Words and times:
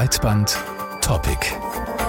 Breitband 0.00 0.48
Topic. 1.02 1.99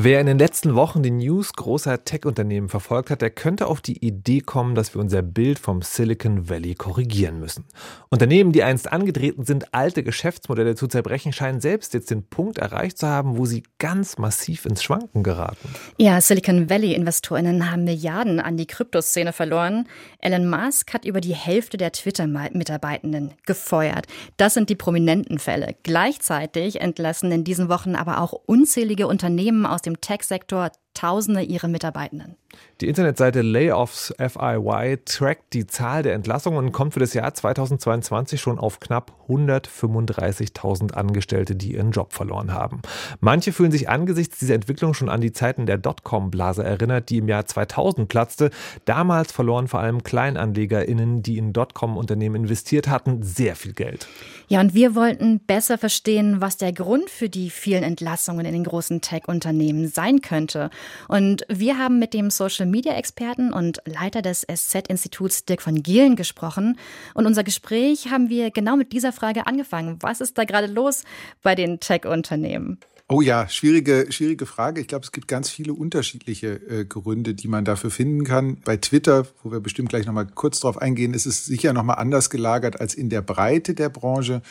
Wer 0.00 0.20
in 0.20 0.26
den 0.28 0.38
letzten 0.38 0.76
Wochen 0.76 1.02
die 1.02 1.10
News 1.10 1.54
großer 1.54 2.04
Tech-Unternehmen 2.04 2.68
verfolgt 2.68 3.10
hat, 3.10 3.20
der 3.20 3.30
könnte 3.30 3.66
auf 3.66 3.80
die 3.80 3.96
Idee 4.06 4.38
kommen, 4.38 4.76
dass 4.76 4.94
wir 4.94 5.00
unser 5.00 5.22
Bild 5.22 5.58
vom 5.58 5.82
Silicon 5.82 6.48
Valley 6.48 6.76
korrigieren 6.76 7.40
müssen. 7.40 7.64
Unternehmen, 8.08 8.52
die 8.52 8.62
einst 8.62 8.92
angetreten 8.92 9.44
sind, 9.44 9.74
alte 9.74 10.04
Geschäftsmodelle 10.04 10.76
zu 10.76 10.86
zerbrechen, 10.86 11.32
scheinen 11.32 11.60
selbst 11.60 11.94
jetzt 11.94 12.12
den 12.12 12.22
Punkt 12.22 12.58
erreicht 12.58 12.98
zu 12.98 13.08
haben, 13.08 13.38
wo 13.38 13.44
sie 13.44 13.64
ganz 13.80 14.18
massiv 14.18 14.66
ins 14.66 14.84
Schwanken 14.84 15.24
geraten. 15.24 15.68
Ja, 15.96 16.20
Silicon 16.20 16.70
Valley-Investorinnen 16.70 17.68
haben 17.68 17.82
Milliarden 17.82 18.38
an 18.38 18.56
die 18.56 18.66
Kryptoszene 18.66 19.32
verloren. 19.32 19.88
Elon 20.20 20.48
Musk 20.48 20.94
hat 20.94 21.06
über 21.06 21.20
die 21.20 21.34
Hälfte 21.34 21.76
der 21.76 21.90
Twitter-Mitarbeitenden 21.90 23.32
gefeuert. 23.46 24.06
Das 24.36 24.54
sind 24.54 24.70
die 24.70 24.76
prominenten 24.76 25.40
Fälle. 25.40 25.74
Gleichzeitig 25.82 26.80
entlassen 26.80 27.32
in 27.32 27.42
diesen 27.42 27.68
Wochen 27.68 27.96
aber 27.96 28.20
auch 28.20 28.32
unzählige 28.46 29.08
Unternehmen 29.08 29.66
aus 29.66 29.87
dem 29.88 30.00
Tech-Sektor 30.00 30.70
Tausende 30.98 31.42
ihrer 31.42 31.68
Mitarbeitenden. 31.68 32.34
Die 32.80 32.88
Internetseite 32.88 33.42
Layoffs 33.42 34.12
FIY 34.18 34.98
trackt 35.04 35.52
die 35.52 35.66
Zahl 35.68 36.02
der 36.02 36.14
Entlassungen 36.14 36.58
und 36.58 36.72
kommt 36.72 36.94
für 36.94 37.00
das 37.00 37.14
Jahr 37.14 37.32
2022 37.32 38.40
schon 38.40 38.58
auf 38.58 38.80
knapp 38.80 39.12
135.000 39.28 40.94
Angestellte, 40.94 41.54
die 41.54 41.74
ihren 41.74 41.92
Job 41.92 42.12
verloren 42.12 42.52
haben. 42.52 42.82
Manche 43.20 43.52
fühlen 43.52 43.70
sich 43.70 43.88
angesichts 43.88 44.38
dieser 44.38 44.54
Entwicklung 44.54 44.94
schon 44.94 45.08
an 45.08 45.20
die 45.20 45.32
Zeiten 45.32 45.66
der 45.66 45.78
Dotcom-Blase 45.78 46.64
erinnert, 46.64 47.10
die 47.10 47.18
im 47.18 47.28
Jahr 47.28 47.46
2000 47.46 48.08
platzte. 48.08 48.50
Damals 48.84 49.30
verloren 49.30 49.68
vor 49.68 49.80
allem 49.80 50.02
KleinanlegerInnen, 50.02 51.22
die 51.22 51.38
in 51.38 51.52
Dotcom-Unternehmen 51.52 52.42
investiert 52.42 52.88
hatten, 52.88 53.22
sehr 53.22 53.54
viel 53.54 53.72
Geld. 53.72 54.08
Ja, 54.48 54.60
und 54.60 54.74
wir 54.74 54.94
wollten 54.94 55.40
besser 55.40 55.78
verstehen, 55.78 56.40
was 56.40 56.56
der 56.56 56.72
Grund 56.72 57.10
für 57.10 57.28
die 57.28 57.50
vielen 57.50 57.82
Entlassungen 57.82 58.46
in 58.46 58.52
den 58.52 58.64
großen 58.64 59.00
Tech-Unternehmen 59.00 59.88
sein 59.88 60.22
könnte. 60.22 60.70
Und 61.08 61.44
wir 61.48 61.78
haben 61.78 61.98
mit 61.98 62.14
dem 62.14 62.30
Social-Media-Experten 62.30 63.52
und 63.52 63.80
Leiter 63.84 64.22
des 64.22 64.42
SZ-Instituts 64.42 65.44
Dirk 65.44 65.62
von 65.62 65.82
Gielen 65.82 66.16
gesprochen. 66.16 66.78
Und 67.14 67.26
unser 67.26 67.44
Gespräch 67.44 68.10
haben 68.10 68.28
wir 68.28 68.50
genau 68.50 68.76
mit 68.76 68.92
dieser 68.92 69.12
Frage 69.12 69.46
angefangen. 69.46 69.98
Was 70.00 70.20
ist 70.20 70.38
da 70.38 70.44
gerade 70.44 70.66
los 70.66 71.04
bei 71.42 71.54
den 71.54 71.80
Tech-Unternehmen? 71.80 72.78
Oh 73.10 73.22
ja, 73.22 73.48
schwierige, 73.48 74.06
schwierige 74.10 74.44
Frage. 74.44 74.82
Ich 74.82 74.86
glaube, 74.86 75.04
es 75.04 75.12
gibt 75.12 75.28
ganz 75.28 75.48
viele 75.48 75.72
unterschiedliche 75.72 76.56
äh, 76.68 76.84
Gründe, 76.84 77.32
die 77.34 77.48
man 77.48 77.64
dafür 77.64 77.90
finden 77.90 78.24
kann. 78.24 78.58
Bei 78.62 78.76
Twitter, 78.76 79.26
wo 79.42 79.50
wir 79.50 79.60
bestimmt 79.60 79.88
gleich 79.88 80.04
nochmal 80.04 80.26
kurz 80.26 80.60
drauf 80.60 80.76
eingehen, 80.76 81.14
ist 81.14 81.24
es 81.24 81.46
sicher 81.46 81.72
nochmal 81.72 81.96
anders 81.96 82.28
gelagert 82.28 82.78
als 82.82 82.94
in 82.94 83.08
der 83.08 83.22
Breite 83.22 83.72
der 83.72 83.88
Branche. 83.88 84.42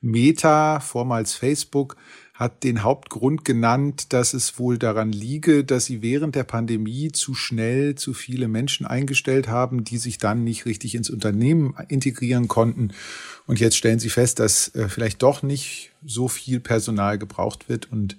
Meta, 0.00 0.80
vormals 0.80 1.34
Facebook, 1.34 1.96
hat 2.40 2.64
den 2.64 2.82
Hauptgrund 2.82 3.44
genannt, 3.44 4.14
dass 4.14 4.32
es 4.32 4.58
wohl 4.58 4.78
daran 4.78 5.12
liege, 5.12 5.62
dass 5.62 5.84
sie 5.84 6.00
während 6.00 6.34
der 6.34 6.44
Pandemie 6.44 7.12
zu 7.12 7.34
schnell 7.34 7.96
zu 7.96 8.14
viele 8.14 8.48
Menschen 8.48 8.86
eingestellt 8.86 9.48
haben, 9.48 9.84
die 9.84 9.98
sich 9.98 10.16
dann 10.16 10.42
nicht 10.42 10.64
richtig 10.64 10.94
ins 10.94 11.10
Unternehmen 11.10 11.74
integrieren 11.88 12.48
konnten. 12.48 12.92
Und 13.46 13.60
jetzt 13.60 13.76
stellen 13.76 13.98
sie 13.98 14.08
fest, 14.08 14.38
dass 14.38 14.74
äh, 14.74 14.88
vielleicht 14.88 15.22
doch 15.22 15.42
nicht 15.42 15.92
so 16.02 16.28
viel 16.28 16.60
Personal 16.60 17.18
gebraucht 17.18 17.68
wird 17.68 17.92
und 17.92 18.16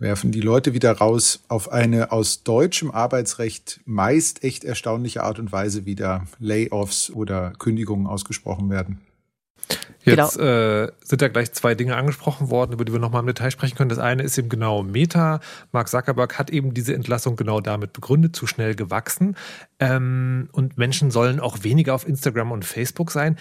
werfen 0.00 0.32
die 0.32 0.40
Leute 0.40 0.74
wieder 0.74 0.90
raus 0.90 1.44
auf 1.46 1.70
eine 1.70 2.10
aus 2.10 2.42
deutschem 2.42 2.90
Arbeitsrecht 2.90 3.82
meist 3.84 4.42
echt 4.42 4.64
erstaunliche 4.64 5.22
Art 5.22 5.38
und 5.38 5.52
Weise 5.52 5.86
wieder 5.86 6.26
Layoffs 6.40 7.08
oder 7.10 7.52
Kündigungen 7.56 8.08
ausgesprochen 8.08 8.68
werden. 8.68 9.00
Jetzt 10.04 10.38
genau. 10.38 10.84
äh, 10.84 10.92
sind 11.04 11.20
da 11.20 11.28
gleich 11.28 11.52
zwei 11.52 11.74
Dinge 11.74 11.96
angesprochen 11.96 12.50
worden, 12.50 12.72
über 12.72 12.84
die 12.84 12.92
wir 12.92 12.98
nochmal 12.98 13.20
im 13.20 13.26
Detail 13.26 13.50
sprechen 13.50 13.76
können. 13.76 13.90
Das 13.90 13.98
eine 13.98 14.22
ist 14.22 14.38
eben 14.38 14.48
genau 14.48 14.82
Meta. 14.82 15.40
Mark 15.72 15.88
Zuckerberg 15.88 16.38
hat 16.38 16.50
eben 16.50 16.72
diese 16.72 16.94
Entlassung 16.94 17.36
genau 17.36 17.60
damit 17.60 17.92
begründet, 17.92 18.34
zu 18.34 18.46
schnell 18.46 18.74
gewachsen. 18.74 19.36
Ähm, 19.78 20.48
und 20.52 20.78
Menschen 20.78 21.10
sollen 21.10 21.40
auch 21.40 21.62
weniger 21.62 21.94
auf 21.94 22.08
Instagram 22.08 22.52
und 22.52 22.64
Facebook 22.64 23.10
sein. 23.10 23.36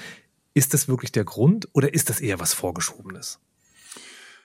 Ist 0.53 0.73
das 0.73 0.87
wirklich 0.87 1.11
der 1.11 1.23
Grund 1.23 1.69
oder 1.73 1.93
ist 1.93 2.09
das 2.09 2.19
eher 2.19 2.39
was 2.39 2.53
Vorgeschobenes? 2.53 3.39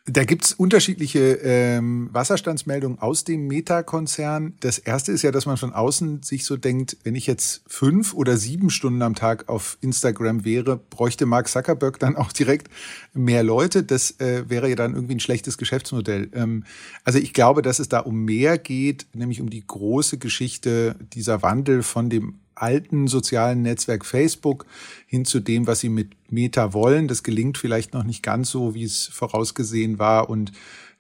Da 0.07 0.25
gibt's 0.25 0.53
unterschiedliche 0.53 1.39
ähm, 1.43 2.11
Wasserstandsmeldungen 2.13 2.99
aus 2.99 3.25
dem 3.25 3.47
Meta-Konzern. 3.47 4.53
Das 4.61 4.77
erste 4.77 5.13
ist 5.13 5.23
ja, 5.23 5.31
dass 5.31 5.47
man 5.47 5.57
von 5.57 5.73
außen 5.73 6.23
sich 6.23 6.45
so 6.45 6.59
denkt, 6.59 6.99
wenn 7.05 7.15
ich 7.15 7.27
jetzt 7.27 7.63
fünf 7.67 8.13
oder 8.13 8.37
sieben 8.37 8.69
Stunden 8.69 9.01
am 9.01 9.15
Tag 9.15 9.49
auf 9.49 9.79
Instagram 9.81 10.45
wäre, 10.45 10.77
bräuchte 10.77 11.25
Mark 11.25 11.49
Zuckerberg 11.49 11.99
dann 11.99 12.17
auch 12.17 12.33
direkt 12.33 12.69
mehr 13.15 13.43
Leute. 13.43 13.83
Das 13.83 14.21
äh, 14.21 14.45
wäre 14.47 14.69
ja 14.69 14.77
dann 14.77 14.95
irgendwie 14.95 15.15
ein 15.15 15.21
schlechtes 15.21 15.57
Geschäftsmodell. 15.57 16.29
Ähm, 16.35 16.65
also 17.05 17.19
ich 17.19 17.33
glaube, 17.33 17.63
dass 17.63 17.79
es 17.79 17.89
da 17.89 18.01
um 18.01 18.27
mehr 18.27 18.59
geht, 18.59 19.07
nämlich 19.15 19.41
um 19.41 19.49
die 19.49 19.67
große 19.67 20.19
Geschichte 20.19 20.97
dieser 21.15 21.41
Wandel 21.41 21.83
von 21.83 22.11
dem 22.11 22.41
alten 22.55 23.07
sozialen 23.07 23.63
Netzwerk 23.63 24.05
Facebook 24.05 24.67
hin 25.07 25.25
zu 25.25 25.41
dem, 25.41 25.67
was 25.67 25.81
sie 25.81 25.89
mit 25.89 26.13
Meta 26.31 26.73
wollen. 26.73 27.09
Das 27.09 27.23
gelingt 27.23 27.59
vielleicht 27.59 27.95
noch 27.95 28.05
nicht 28.05 28.23
ganz 28.23 28.51
so, 28.51 28.75
wie 28.75 28.85
es 28.85 29.07
vorausgesehen 29.07 29.99
war. 29.99 30.29
Und 30.29 30.53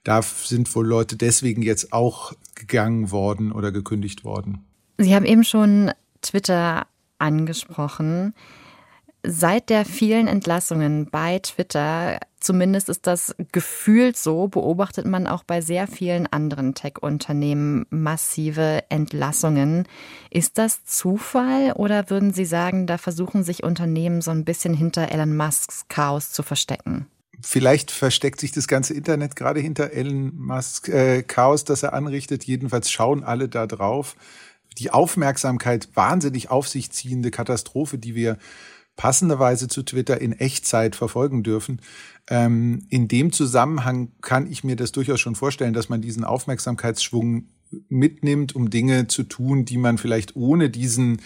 da 0.02 0.22
sind 0.22 0.74
wohl 0.74 0.86
Leute 0.86 1.16
deswegen 1.16 1.62
jetzt 1.62 1.92
auch 1.92 2.32
gegangen 2.54 3.10
worden 3.10 3.52
oder 3.52 3.72
gekündigt 3.72 4.24
worden. 4.24 4.64
Sie 4.98 5.14
haben 5.14 5.24
eben 5.24 5.44
schon 5.44 5.90
Twitter 6.22 6.86
angesprochen. 7.18 8.34
Seit 9.26 9.70
der 9.70 9.84
vielen 9.84 10.26
Entlassungen 10.26 11.08
bei 11.10 11.38
Twitter, 11.38 12.20
zumindest 12.44 12.88
ist 12.88 13.06
das 13.06 13.34
gefühlt 13.52 14.16
so, 14.16 14.48
beobachtet 14.48 15.06
man 15.06 15.26
auch 15.26 15.42
bei 15.42 15.60
sehr 15.60 15.86
vielen 15.86 16.26
anderen 16.26 16.74
Tech-Unternehmen 16.74 17.86
massive 17.90 18.84
Entlassungen. 18.90 19.88
Ist 20.30 20.58
das 20.58 20.84
Zufall 20.84 21.72
oder 21.72 22.10
würden 22.10 22.32
Sie 22.32 22.44
sagen, 22.44 22.86
da 22.86 22.98
versuchen 22.98 23.42
sich 23.42 23.64
Unternehmen 23.64 24.20
so 24.20 24.30
ein 24.30 24.44
bisschen 24.44 24.74
hinter 24.74 25.10
Elon 25.10 25.36
Musks 25.36 25.86
Chaos 25.88 26.30
zu 26.30 26.42
verstecken? 26.42 27.06
Vielleicht 27.40 27.90
versteckt 27.90 28.40
sich 28.40 28.52
das 28.52 28.68
ganze 28.68 28.94
Internet 28.94 29.36
gerade 29.36 29.60
hinter 29.60 29.92
Elon 29.92 30.32
Musks 30.36 30.88
äh, 30.88 31.22
Chaos, 31.22 31.64
das 31.64 31.82
er 31.82 31.92
anrichtet. 31.92 32.44
Jedenfalls 32.44 32.90
schauen 32.90 33.24
alle 33.24 33.48
da 33.48 33.66
drauf. 33.66 34.16
Die 34.78 34.90
Aufmerksamkeit, 34.90 35.88
wahnsinnig 35.94 36.50
auf 36.50 36.68
sich 36.68 36.90
ziehende 36.90 37.30
Katastrophe, 37.30 37.98
die 37.98 38.14
wir 38.14 38.38
passenderweise 38.96 39.68
zu 39.68 39.82
Twitter 39.82 40.20
in 40.20 40.32
Echtzeit 40.32 40.96
verfolgen 40.96 41.42
dürfen. 41.42 41.80
Ähm, 42.28 42.86
in 42.90 43.08
dem 43.08 43.32
Zusammenhang 43.32 44.12
kann 44.20 44.50
ich 44.50 44.64
mir 44.64 44.76
das 44.76 44.92
durchaus 44.92 45.20
schon 45.20 45.34
vorstellen, 45.34 45.74
dass 45.74 45.88
man 45.88 46.00
diesen 46.00 46.24
Aufmerksamkeitsschwung 46.24 47.48
mitnimmt, 47.88 48.54
um 48.54 48.70
Dinge 48.70 49.08
zu 49.08 49.24
tun, 49.24 49.64
die 49.64 49.78
man 49.78 49.98
vielleicht 49.98 50.36
ohne 50.36 50.70
diesen 50.70 51.20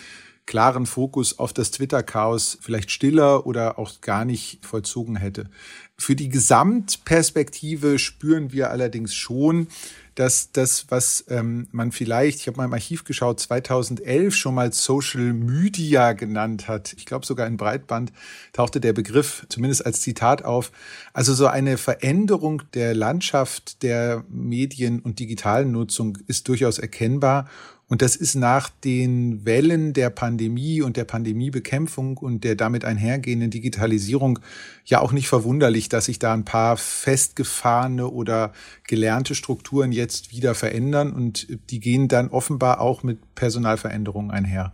klaren 0.49 0.87
Fokus 0.87 1.39
auf 1.39 1.53
das 1.53 1.71
Twitter-Chaos 1.73 2.57
vielleicht 2.63 2.91
stiller 2.91 3.47
oder 3.47 3.79
auch 3.79 4.01
gar 4.01 4.25
nicht 4.25 4.65
vollzogen 4.65 5.17
hätte. 5.17 5.51
Für 5.99 6.17
die 6.17 6.31
Gesamtperspektive 6.31 7.99
spüren 7.99 8.51
wir 8.51 8.71
allerdings 8.71 9.15
schon, 9.15 9.69
dass 10.15 10.51
das, 10.51 10.87
was 10.89 11.27
ähm, 11.29 11.69
man 11.71 11.93
vielleicht, 11.93 12.41
ich 12.41 12.47
habe 12.47 12.57
mal 12.57 12.65
im 12.65 12.73
Archiv 12.73 13.05
geschaut, 13.05 13.41
2011 13.41 14.35
schon 14.35 14.55
mal 14.55 14.73
Social 14.73 15.35
Media 15.35 16.15
genannt 16.15 16.67
hat. 16.67 16.95
Ich 16.95 17.05
glaube 17.05 17.27
sogar 17.27 17.47
in 17.47 17.59
Breitband 17.59 18.11
tauchte 18.55 18.81
der 18.81 18.95
Begriff 18.95 19.45
zumindest 19.51 19.85
als 19.85 20.01
Zitat 20.01 20.47
auf. 20.47 20.73
Also 21.13 21.35
so 21.35 21.47
eine 21.47 21.77
Veränderung 21.77 22.63
der 22.73 22.95
Landschaft 22.95 23.83
der 23.83 24.25
Medien- 24.31 25.01
und 25.01 25.19
digitalen 25.19 25.73
Nutzung 25.73 26.17
ist 26.27 26.49
durchaus 26.49 26.79
erkennbar. 26.79 27.49
Und 27.89 28.03
das 28.03 28.17
ist 28.17 28.35
nach 28.35 28.69
den 28.69 29.47
Wellen 29.47 29.95
der 29.95 30.11
Pandemie 30.11 30.83
und 30.83 30.99
der 30.99 31.05
Pandemiebekämpfung 31.05 32.19
und 32.19 32.45
der 32.45 32.55
damit 32.55 32.85
einhergehenden 32.85 33.51
Digitalisierung 33.51 34.41
ja 34.85 35.01
auch 35.01 35.13
nicht 35.13 35.29
verwunderlich, 35.29 35.89
dass 35.89 36.05
sich 36.05 36.19
da 36.19 36.35
ein 36.35 36.45
paar 36.45 36.77
festgefahrene 36.77 38.09
oder 38.09 38.53
gelernte 38.87 39.35
Strukturen 39.35 39.93
jetzt 39.93 40.33
wieder 40.33 40.55
verändern 40.55 41.13
und 41.15 41.49
die 41.71 41.81
gehen 41.81 42.09
dann 42.09 42.29
offenbar 42.29 42.81
auch 42.83 43.03
mit 43.03 43.35
Personalveränderungen 43.35 44.31
einher. 44.31 44.73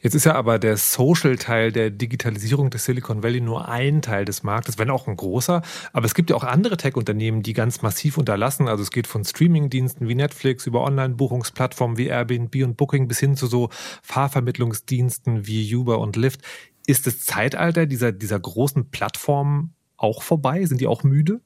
Jetzt 0.00 0.14
ist 0.14 0.24
ja 0.24 0.34
aber 0.34 0.58
der 0.58 0.76
Social-Teil 0.76 1.72
der 1.72 1.90
Digitalisierung 1.90 2.70
des 2.70 2.84
Silicon 2.84 3.22
Valley 3.22 3.40
nur 3.40 3.68
ein 3.68 4.02
Teil 4.02 4.24
des 4.24 4.42
Marktes, 4.42 4.78
wenn 4.78 4.90
auch 4.90 5.06
ein 5.06 5.16
großer. 5.16 5.62
Aber 5.92 6.06
es 6.06 6.14
gibt 6.14 6.30
ja 6.30 6.36
auch 6.36 6.44
andere 6.44 6.76
Tech-Unternehmen, 6.76 7.42
die 7.42 7.52
ganz 7.52 7.82
massiv 7.82 8.18
unterlassen. 8.18 8.68
Also 8.68 8.82
es 8.82 8.90
geht 8.90 9.06
von 9.06 9.24
Streaming-Diensten 9.24 10.08
wie 10.08 10.14
Netflix 10.14 10.66
über 10.66 10.82
Online-Buchungsplattformen 10.82 11.96
wie 11.98 12.06
Airbnb 12.06 12.54
und 12.64 12.76
Booking 12.76 13.08
bis 13.08 13.20
hin 13.20 13.36
zu 13.36 13.46
so 13.46 13.70
Fahrvermittlungsdiensten 14.02 15.46
wie 15.46 15.74
Uber 15.74 15.98
und 15.98 16.16
Lyft. 16.16 16.40
Ist 16.86 17.06
das 17.06 17.20
Zeitalter 17.20 17.86
dieser, 17.86 18.12
dieser 18.12 18.40
großen 18.40 18.90
Plattformen 18.90 19.74
auch 19.96 20.22
vorbei? 20.22 20.64
Sind 20.66 20.80
die 20.80 20.88
auch 20.88 21.04
müde? 21.04 21.40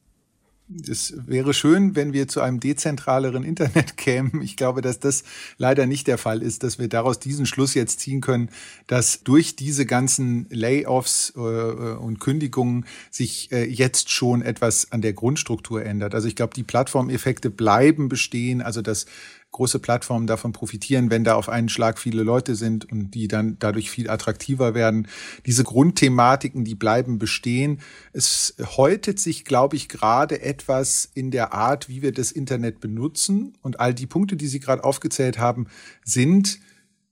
Es 0.68 1.14
wäre 1.26 1.54
schön, 1.54 1.94
wenn 1.94 2.12
wir 2.12 2.26
zu 2.26 2.40
einem 2.40 2.58
dezentraleren 2.58 3.44
Internet 3.44 3.96
kämen. 3.96 4.42
Ich 4.42 4.56
glaube, 4.56 4.80
dass 4.80 4.98
das 4.98 5.22
leider 5.58 5.86
nicht 5.86 6.08
der 6.08 6.18
Fall 6.18 6.42
ist, 6.42 6.64
dass 6.64 6.78
wir 6.78 6.88
daraus 6.88 7.20
diesen 7.20 7.46
Schluss 7.46 7.74
jetzt 7.74 8.00
ziehen 8.00 8.20
können, 8.20 8.50
dass 8.86 9.22
durch 9.22 9.54
diese 9.54 9.86
ganzen 9.86 10.46
Layoffs 10.50 11.32
äh, 11.36 11.40
und 11.40 12.18
Kündigungen 12.18 12.86
sich 13.10 13.52
äh, 13.52 13.64
jetzt 13.64 14.10
schon 14.10 14.42
etwas 14.42 14.90
an 14.90 15.02
der 15.02 15.12
Grundstruktur 15.12 15.84
ändert. 15.84 16.14
Also 16.14 16.26
ich 16.26 16.34
glaube, 16.34 16.54
die 16.54 16.64
Plattformeffekte 16.64 17.50
bleiben 17.50 18.08
bestehen, 18.08 18.60
also 18.60 18.82
dass 18.82 19.06
große 19.56 19.78
Plattformen 19.78 20.26
davon 20.26 20.52
profitieren, 20.52 21.10
wenn 21.10 21.24
da 21.24 21.34
auf 21.34 21.48
einen 21.48 21.70
Schlag 21.70 21.98
viele 21.98 22.22
Leute 22.22 22.54
sind 22.54 22.90
und 22.92 23.12
die 23.12 23.26
dann 23.26 23.56
dadurch 23.58 23.90
viel 23.90 24.10
attraktiver 24.10 24.74
werden. 24.74 25.08
Diese 25.46 25.64
Grundthematiken, 25.64 26.64
die 26.64 26.74
bleiben 26.74 27.18
bestehen. 27.18 27.80
Es 28.12 28.54
häutet 28.76 29.18
sich, 29.18 29.46
glaube 29.46 29.76
ich, 29.76 29.88
gerade 29.88 30.42
etwas 30.42 31.10
in 31.14 31.30
der 31.30 31.54
Art, 31.54 31.88
wie 31.88 32.02
wir 32.02 32.12
das 32.12 32.32
Internet 32.32 32.80
benutzen. 32.80 33.54
Und 33.62 33.80
all 33.80 33.94
die 33.94 34.06
Punkte, 34.06 34.36
die 34.36 34.46
Sie 34.46 34.60
gerade 34.60 34.84
aufgezählt 34.84 35.38
haben, 35.38 35.68
sind 36.04 36.58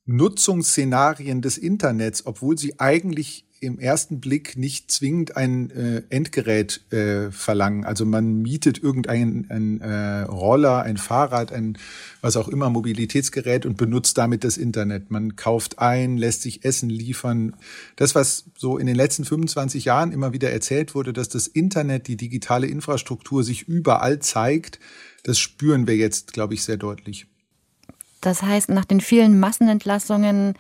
Nutzungsszenarien 0.07 1.41
des 1.41 1.57
Internets, 1.57 2.27
obwohl 2.27 2.59
sie 2.59 2.79
eigentlich 2.79 3.47
im 3.65 3.79
ersten 3.79 4.21
Blick 4.21 4.57
nicht 4.57 4.91
zwingend 4.91 5.37
ein 5.37 5.71
äh, 5.71 6.03
Endgerät 6.11 6.93
äh, 6.93 7.31
verlangen. 7.31 7.85
Also 7.85 8.05
man 8.05 8.43
mietet 8.43 8.83
irgendein 8.83 9.47
ein, 9.49 9.81
äh, 9.81 10.23
Roller, 10.23 10.83
ein 10.83 10.97
Fahrrad, 10.97 11.53
ein 11.53 11.79
was 12.21 12.37
auch 12.37 12.49
immer 12.49 12.69
Mobilitätsgerät 12.71 13.67
und 13.67 13.77
benutzt 13.77 14.19
damit 14.19 14.45
das 14.45 14.57
Internet. 14.57 15.11
Man 15.11 15.37
kauft 15.37 15.79
ein, 15.79 16.17
lässt 16.17 16.43
sich 16.43 16.65
Essen 16.65 16.91
liefern. 16.91 17.57
Das, 17.97 18.15
was 18.15 18.45
so 18.57 18.77
in 18.77 18.87
den 18.87 18.97
letzten 18.97 19.25
25 19.25 19.87
Jahren 19.87 20.13
immer 20.13 20.33
wieder 20.33 20.51
erzählt 20.51 20.95
wurde, 20.95 21.13
dass 21.13 21.29
das 21.29 21.47
Internet, 21.47 22.07
die 22.07 22.17
digitale 22.17 22.67
Infrastruktur 22.67 23.43
sich 23.43 23.67
überall 23.67 24.19
zeigt, 24.19 24.79
das 25.23 25.39
spüren 25.39 25.87
wir 25.87 25.97
jetzt, 25.97 26.35
glaube 26.35 26.53
ich, 26.55 26.63
sehr 26.65 26.77
deutlich. 26.77 27.27
Das 28.25 28.43
heißt, 28.43 28.71
nach 28.71 28.87
den 28.87 29.03
vielen 29.03 29.39
Massenentlassungen 29.39 30.55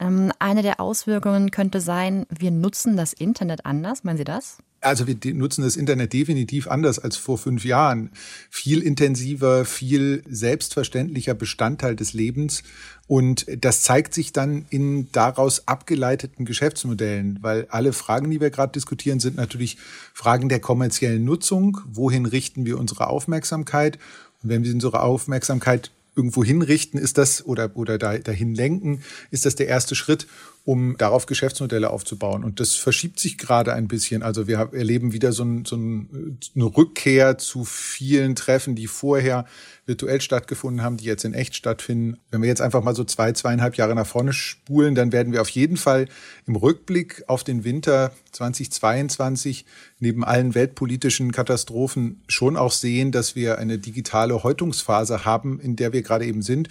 ähm, 0.00 0.32
eine 0.38 0.62
der 0.62 0.80
Auswirkungen 0.80 1.50
könnte 1.50 1.82
sein, 1.82 2.24
wir 2.30 2.50
nutzen 2.50 2.96
das 2.96 3.12
Internet 3.12 3.66
anders. 3.66 4.02
Meinen 4.02 4.16
Sie 4.16 4.24
das? 4.24 4.56
Also 4.80 5.06
wir 5.06 5.16
nutzen 5.34 5.62
das 5.62 5.76
Internet 5.76 6.14
definitiv 6.14 6.68
anders 6.68 6.98
als 6.98 7.18
vor 7.18 7.36
fünf 7.36 7.66
Jahren. 7.66 8.12
Viel 8.48 8.80
intensiver, 8.80 9.66
viel 9.66 10.24
selbstverständlicher 10.26 11.34
Bestandteil 11.34 11.96
des 11.96 12.14
Lebens. 12.14 12.62
Und 13.06 13.44
das 13.60 13.82
zeigt 13.82 14.14
sich 14.14 14.32
dann 14.32 14.64
in 14.70 15.12
daraus 15.12 15.68
abgeleiteten 15.68 16.46
Geschäftsmodellen, 16.46 17.40
weil 17.42 17.66
alle 17.68 17.92
Fragen, 17.92 18.30
die 18.30 18.40
wir 18.40 18.48
gerade 18.48 18.72
diskutieren, 18.72 19.20
sind 19.20 19.36
natürlich 19.36 19.76
Fragen 20.14 20.48
der 20.48 20.60
kommerziellen 20.60 21.26
Nutzung. 21.26 21.78
Wohin 21.84 22.24
richten 22.24 22.64
wir 22.64 22.78
unsere 22.78 23.08
Aufmerksamkeit? 23.08 23.98
Und 24.42 24.48
wenn 24.48 24.64
wir 24.64 24.72
unsere 24.72 25.02
Aufmerksamkeit 25.02 25.92
irgendwo 26.14 26.44
hinrichten, 26.44 27.00
ist 27.00 27.18
das 27.18 27.44
oder, 27.44 27.76
oder 27.76 27.98
dahin 27.98 28.54
lenken, 28.54 29.02
ist 29.30 29.46
das 29.46 29.54
der 29.54 29.68
erste 29.68 29.94
Schritt 29.94 30.26
um 30.64 30.96
darauf 30.96 31.26
Geschäftsmodelle 31.26 31.90
aufzubauen. 31.90 32.44
Und 32.44 32.60
das 32.60 32.74
verschiebt 32.74 33.18
sich 33.18 33.36
gerade 33.36 33.72
ein 33.72 33.88
bisschen. 33.88 34.22
Also 34.22 34.46
wir 34.46 34.70
erleben 34.72 35.12
wieder 35.12 35.32
so, 35.32 35.42
ein, 35.42 35.64
so 35.64 35.76
ein, 35.76 36.38
eine 36.54 36.64
Rückkehr 36.64 37.36
zu 37.36 37.64
vielen 37.64 38.36
Treffen, 38.36 38.76
die 38.76 38.86
vorher 38.86 39.44
virtuell 39.86 40.20
stattgefunden 40.20 40.84
haben, 40.84 40.98
die 40.98 41.04
jetzt 41.04 41.24
in 41.24 41.34
echt 41.34 41.56
stattfinden. 41.56 42.18
Wenn 42.30 42.42
wir 42.42 42.48
jetzt 42.48 42.60
einfach 42.60 42.84
mal 42.84 42.94
so 42.94 43.02
zwei, 43.02 43.32
zweieinhalb 43.32 43.76
Jahre 43.76 43.96
nach 43.96 44.06
vorne 44.06 44.32
spulen, 44.32 44.94
dann 44.94 45.10
werden 45.10 45.32
wir 45.32 45.40
auf 45.40 45.48
jeden 45.48 45.76
Fall 45.76 46.06
im 46.46 46.54
Rückblick 46.54 47.24
auf 47.26 47.42
den 47.42 47.64
Winter 47.64 48.12
2022 48.30 49.64
neben 49.98 50.22
allen 50.24 50.54
weltpolitischen 50.54 51.32
Katastrophen 51.32 52.22
schon 52.28 52.56
auch 52.56 52.72
sehen, 52.72 53.10
dass 53.10 53.34
wir 53.34 53.58
eine 53.58 53.78
digitale 53.78 54.44
Häutungsphase 54.44 55.24
haben, 55.24 55.58
in 55.58 55.74
der 55.74 55.92
wir 55.92 56.02
gerade 56.02 56.24
eben 56.24 56.42
sind, 56.42 56.68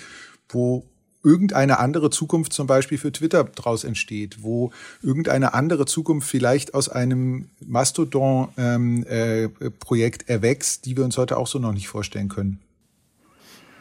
wo 0.47 0.85
irgendeine 1.23 1.79
andere 1.79 2.09
Zukunft 2.09 2.53
zum 2.53 2.67
Beispiel 2.67 2.97
für 2.97 3.11
Twitter 3.11 3.43
daraus 3.43 3.83
entsteht, 3.83 4.37
wo 4.41 4.71
irgendeine 5.01 5.53
andere 5.53 5.85
Zukunft 5.85 6.29
vielleicht 6.29 6.73
aus 6.73 6.89
einem 6.89 7.49
Mastodon-Projekt 7.65 10.21
ähm, 10.21 10.27
äh, 10.27 10.33
erwächst, 10.33 10.85
die 10.85 10.97
wir 10.97 11.03
uns 11.03 11.17
heute 11.17 11.37
auch 11.37 11.47
so 11.47 11.59
noch 11.59 11.73
nicht 11.73 11.87
vorstellen 11.87 12.29
können. 12.29 12.59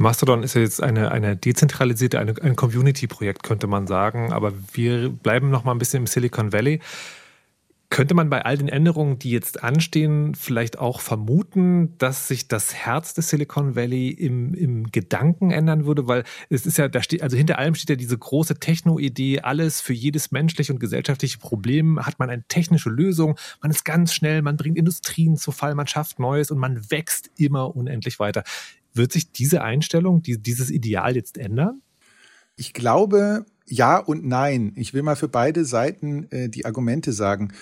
Mastodon 0.01 0.43
ist 0.43 0.55
ja 0.55 0.63
jetzt 0.63 0.83
eine, 0.83 1.13
eine 1.13 1.37
dezentralisierte, 1.37 2.19
eine, 2.19 2.35
ein 2.41 2.57
Community-Projekt, 2.57 3.43
könnte 3.43 3.67
man 3.67 3.87
sagen. 3.87 4.33
Aber 4.33 4.53
wir 4.73 5.11
bleiben 5.11 5.51
noch 5.51 5.65
mal 5.65 5.73
ein 5.73 5.79
bisschen 5.79 6.01
im 6.01 6.07
Silicon 6.07 6.55
Valley. 6.55 6.81
Könnte 7.91 8.15
man 8.15 8.31
bei 8.31 8.45
all 8.45 8.57
den 8.57 8.69
Änderungen, 8.69 9.19
die 9.19 9.33
jetzt 9.33 9.65
anstehen, 9.65 10.37
vielleicht 10.37 10.79
auch 10.79 11.01
vermuten, 11.01 11.99
dass 11.99 12.29
sich 12.29 12.47
das 12.47 12.73
Herz 12.73 13.15
des 13.15 13.31
Silicon 13.31 13.75
Valley 13.75 14.11
im, 14.11 14.55
im 14.55 14.93
Gedanken 14.93 15.51
ändern 15.51 15.87
würde? 15.87 16.07
Weil 16.07 16.23
es 16.51 16.67
ist 16.67 16.79
ja, 16.79 16.87
da 16.87 17.03
steht, 17.03 17.21
also 17.21 17.37
hinter 17.37 17.59
allem 17.59 17.75
steht 17.75 17.91
ja 17.91 17.97
diese 17.97 18.17
große 18.17 18.61
Techno-Idee, 18.61 19.41
alles 19.41 19.81
für 19.81 19.93
jedes 19.93 20.31
menschliche 20.31 20.73
und 20.73 20.79
gesellschaftliche 20.79 21.39
Problem 21.39 21.99
hat 22.07 22.21
man 22.21 22.31
eine 22.31 22.45
technische 22.47 22.91
Lösung, 22.91 23.37
man 23.61 23.73
ist 23.73 23.85
ganz 23.85 24.15
schnell, 24.15 24.41
man 24.43 24.57
bringt 24.57 24.79
Industrien 24.79 25.37
zu 25.37 25.51
Fall, 25.51 25.75
man 25.75 25.89
schafft 25.89 26.21
Neues 26.21 26.53
und 26.53 26.59
man 26.59 26.93
wächst 26.93 27.33
immer 27.39 27.75
unendlich 27.75 28.21
weiter. 28.21 28.45
Wird 28.95 29.11
sich 29.11 29.33
diese 29.33 29.63
Einstellung, 29.63 30.23
die, 30.23 30.41
dieses 30.41 30.71
Ideal 30.71 31.17
jetzt 31.17 31.39
ändern? 31.39 31.83
Ich 32.55 32.73
glaube, 32.73 33.47
ja 33.71 33.99
und 33.99 34.27
nein. 34.27 34.73
Ich 34.77 34.93
will 34.95 35.03
mal 35.03 35.17
für 35.17 35.29
beide 35.29 35.65
Seiten 35.65 36.31
äh, 36.31 36.49
die 36.49 36.67
Argumente 36.67 37.13
sagen. 37.13 37.53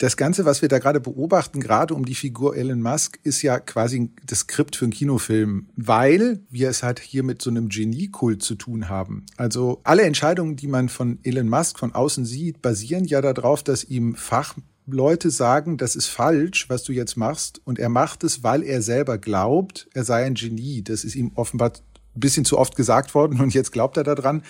Das 0.00 0.16
Ganze, 0.16 0.46
was 0.46 0.62
wir 0.62 0.70
da 0.70 0.78
gerade 0.78 0.98
beobachten, 0.98 1.60
gerade 1.60 1.92
um 1.92 2.06
die 2.06 2.14
Figur 2.14 2.56
Elon 2.56 2.80
Musk, 2.80 3.18
ist 3.22 3.42
ja 3.42 3.60
quasi 3.60 4.10
das 4.24 4.38
Skript 4.38 4.74
für 4.74 4.86
einen 4.86 4.94
Kinofilm, 4.94 5.68
weil 5.76 6.40
wir 6.48 6.70
es 6.70 6.82
halt 6.82 7.00
hier 7.00 7.22
mit 7.22 7.42
so 7.42 7.50
einem 7.50 7.68
Geniekult 7.68 8.42
zu 8.42 8.54
tun 8.54 8.88
haben. 8.88 9.26
Also 9.36 9.82
alle 9.84 10.04
Entscheidungen, 10.04 10.56
die 10.56 10.68
man 10.68 10.88
von 10.88 11.18
Elon 11.22 11.50
Musk 11.50 11.78
von 11.78 11.92
außen 11.92 12.24
sieht, 12.24 12.62
basieren 12.62 13.04
ja 13.04 13.20
darauf, 13.20 13.62
dass 13.62 13.84
ihm 13.84 14.14
Fachleute 14.14 15.28
sagen, 15.28 15.76
das 15.76 15.96
ist 15.96 16.06
falsch, 16.06 16.70
was 16.70 16.82
du 16.82 16.92
jetzt 16.94 17.18
machst. 17.18 17.60
Und 17.64 17.78
er 17.78 17.90
macht 17.90 18.24
es, 18.24 18.42
weil 18.42 18.62
er 18.62 18.80
selber 18.80 19.18
glaubt, 19.18 19.86
er 19.92 20.04
sei 20.04 20.24
ein 20.24 20.32
Genie. 20.32 20.82
Das 20.82 21.04
ist 21.04 21.14
ihm 21.14 21.32
offenbar 21.34 21.74
ein 22.16 22.20
bisschen 22.20 22.44
zu 22.44 22.58
oft 22.58 22.76
gesagt 22.76 23.14
worden 23.14 23.40
und 23.40 23.54
jetzt 23.54 23.72
glaubt 23.72 23.96
er 23.96 24.04
daran. 24.04 24.42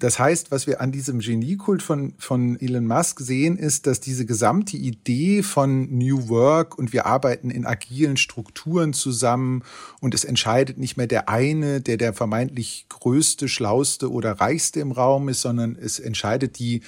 Das 0.00 0.18
heißt, 0.18 0.50
was 0.50 0.66
wir 0.66 0.80
an 0.80 0.90
diesem 0.90 1.20
Geniekult 1.20 1.82
von, 1.82 2.14
von 2.18 2.60
Elon 2.60 2.86
Musk 2.86 3.20
sehen, 3.20 3.56
ist, 3.56 3.86
dass 3.86 4.00
diese 4.00 4.26
gesamte 4.26 4.76
Idee 4.76 5.42
von 5.42 5.96
New 5.96 6.28
Work 6.28 6.76
und 6.76 6.92
wir 6.92 7.06
arbeiten 7.06 7.50
in 7.50 7.64
agilen 7.64 8.16
Strukturen 8.16 8.92
zusammen 8.92 9.62
und 10.00 10.14
es 10.14 10.24
entscheidet 10.24 10.78
nicht 10.78 10.96
mehr 10.96 11.06
der 11.06 11.28
eine, 11.28 11.80
der 11.80 11.96
der 11.96 12.12
vermeintlich 12.12 12.86
größte, 12.88 13.48
schlauste 13.48 14.10
oder 14.10 14.32
reichste 14.32 14.80
im 14.80 14.90
Raum 14.90 15.28
ist, 15.28 15.42
sondern 15.42 15.76
es 15.76 16.00
entscheidet 16.00 16.58
die 16.58 16.82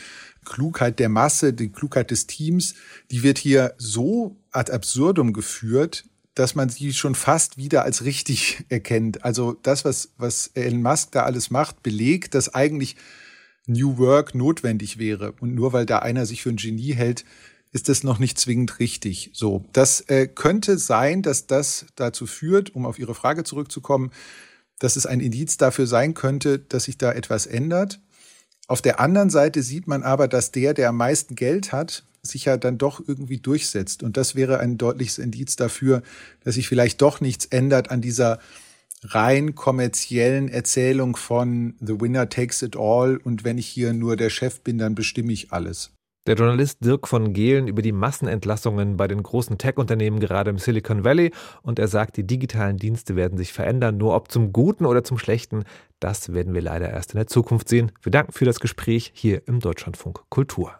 Klugheit 0.44 0.98
der 0.98 1.08
Masse, 1.08 1.52
die 1.52 1.70
Klugheit 1.70 2.10
des 2.10 2.26
Teams, 2.26 2.74
die 3.10 3.22
wird 3.22 3.38
hier 3.38 3.74
so 3.78 4.36
ad 4.50 4.72
absurdum 4.72 5.32
geführt, 5.32 6.04
dass 6.36 6.54
man 6.54 6.68
sie 6.68 6.92
schon 6.92 7.14
fast 7.14 7.56
wieder 7.56 7.82
als 7.82 8.04
richtig 8.04 8.64
erkennt. 8.68 9.24
Also 9.24 9.56
das, 9.62 9.84
was, 9.84 10.10
was 10.18 10.50
Elon 10.54 10.82
Musk 10.82 11.10
da 11.12 11.24
alles 11.24 11.50
macht, 11.50 11.82
belegt, 11.82 12.34
dass 12.34 12.54
eigentlich 12.54 12.94
New 13.66 13.98
Work 13.98 14.34
notwendig 14.34 14.98
wäre. 14.98 15.32
Und 15.40 15.54
nur 15.54 15.72
weil 15.72 15.86
da 15.86 15.98
einer 15.98 16.26
sich 16.26 16.42
für 16.42 16.50
ein 16.50 16.56
Genie 16.56 16.94
hält, 16.94 17.24
ist 17.72 17.88
das 17.88 18.04
noch 18.04 18.18
nicht 18.18 18.38
zwingend 18.38 18.78
richtig. 18.78 19.30
So, 19.32 19.64
das 19.72 20.02
äh, 20.02 20.28
könnte 20.28 20.78
sein, 20.78 21.22
dass 21.22 21.46
das 21.46 21.86
dazu 21.96 22.26
führt, 22.26 22.74
um 22.74 22.86
auf 22.86 22.98
Ihre 22.98 23.14
Frage 23.14 23.42
zurückzukommen, 23.42 24.12
dass 24.78 24.96
es 24.96 25.06
ein 25.06 25.20
Indiz 25.20 25.56
dafür 25.56 25.86
sein 25.86 26.14
könnte, 26.14 26.58
dass 26.58 26.84
sich 26.84 26.98
da 26.98 27.12
etwas 27.12 27.46
ändert. 27.46 28.00
Auf 28.68 28.82
der 28.82 29.00
anderen 29.00 29.30
Seite 29.30 29.62
sieht 29.62 29.86
man 29.86 30.02
aber, 30.02 30.28
dass 30.28 30.52
der, 30.52 30.74
der 30.74 30.90
am 30.90 30.98
meisten 30.98 31.34
Geld 31.34 31.72
hat, 31.72 32.04
sich 32.28 32.46
ja 32.46 32.56
dann 32.56 32.78
doch 32.78 33.00
irgendwie 33.06 33.38
durchsetzt. 33.38 34.02
Und 34.02 34.16
das 34.16 34.34
wäre 34.34 34.58
ein 34.60 34.78
deutliches 34.78 35.18
Indiz 35.18 35.56
dafür, 35.56 36.02
dass 36.44 36.54
sich 36.56 36.68
vielleicht 36.68 37.02
doch 37.02 37.20
nichts 37.20 37.46
ändert 37.46 37.90
an 37.90 38.00
dieser 38.00 38.38
rein 39.02 39.54
kommerziellen 39.54 40.48
Erzählung 40.48 41.16
von 41.16 41.74
The 41.80 42.00
Winner 42.00 42.28
Takes 42.28 42.62
It 42.62 42.76
All 42.76 43.18
und 43.18 43.44
wenn 43.44 43.58
ich 43.58 43.66
hier 43.66 43.92
nur 43.92 44.16
der 44.16 44.30
Chef 44.30 44.60
bin, 44.60 44.78
dann 44.78 44.94
bestimme 44.94 45.32
ich 45.32 45.52
alles. 45.52 45.92
Der 46.26 46.34
Journalist 46.34 46.84
Dirk 46.84 47.06
von 47.06 47.32
Gehlen 47.34 47.68
über 47.68 47.82
die 47.82 47.92
Massenentlassungen 47.92 48.96
bei 48.96 49.06
den 49.06 49.22
großen 49.22 49.58
Tech-Unternehmen 49.58 50.18
gerade 50.18 50.50
im 50.50 50.58
Silicon 50.58 51.04
Valley 51.04 51.30
und 51.62 51.78
er 51.78 51.86
sagt, 51.86 52.16
die 52.16 52.26
digitalen 52.26 52.78
Dienste 52.78 53.14
werden 53.14 53.38
sich 53.38 53.52
verändern, 53.52 53.96
nur 53.96 54.16
ob 54.16 54.32
zum 54.32 54.52
Guten 54.52 54.86
oder 54.86 55.04
zum 55.04 55.18
Schlechten, 55.18 55.62
das 56.00 56.32
werden 56.32 56.52
wir 56.52 56.62
leider 56.62 56.90
erst 56.90 57.12
in 57.12 57.18
der 57.18 57.28
Zukunft 57.28 57.68
sehen. 57.68 57.92
Wir 58.02 58.10
danken 58.10 58.32
für 58.32 58.44
das 58.44 58.58
Gespräch 58.58 59.12
hier 59.14 59.46
im 59.46 59.60
Deutschlandfunk 59.60 60.22
Kultur. 60.28 60.72